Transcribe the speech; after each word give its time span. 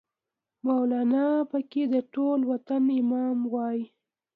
مولانا 0.65 1.27
پکې 1.51 1.83
د 1.93 1.95
ټول 2.13 2.39
وطن 2.51 2.83
امام 2.99 3.37
وای 3.53 3.79